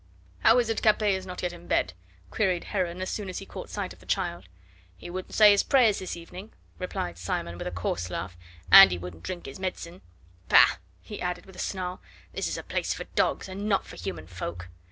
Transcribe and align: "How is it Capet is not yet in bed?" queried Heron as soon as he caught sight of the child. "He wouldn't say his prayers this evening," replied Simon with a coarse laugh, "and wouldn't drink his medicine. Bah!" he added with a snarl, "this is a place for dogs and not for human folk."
"How 0.39 0.57
is 0.57 0.67
it 0.67 0.81
Capet 0.81 1.11
is 1.13 1.27
not 1.27 1.43
yet 1.43 1.53
in 1.53 1.67
bed?" 1.67 1.93
queried 2.31 2.63
Heron 2.63 3.01
as 3.03 3.09
soon 3.11 3.29
as 3.29 3.37
he 3.37 3.45
caught 3.45 3.69
sight 3.69 3.93
of 3.93 3.99
the 3.99 4.07
child. 4.07 4.45
"He 4.97 5.11
wouldn't 5.11 5.35
say 5.35 5.51
his 5.51 5.61
prayers 5.61 5.99
this 5.99 6.17
evening," 6.17 6.53
replied 6.79 7.19
Simon 7.19 7.59
with 7.59 7.67
a 7.67 7.71
coarse 7.71 8.09
laugh, 8.09 8.35
"and 8.71 8.91
wouldn't 8.99 9.21
drink 9.21 9.45
his 9.45 9.59
medicine. 9.59 10.01
Bah!" 10.49 10.77
he 11.03 11.21
added 11.21 11.45
with 11.45 11.55
a 11.55 11.59
snarl, 11.59 12.01
"this 12.33 12.47
is 12.47 12.57
a 12.57 12.63
place 12.63 12.95
for 12.95 13.03
dogs 13.13 13.47
and 13.47 13.69
not 13.69 13.85
for 13.85 13.95
human 13.95 14.25
folk." 14.25 14.69